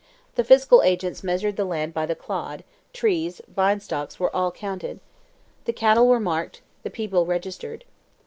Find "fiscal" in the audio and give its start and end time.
0.43-0.81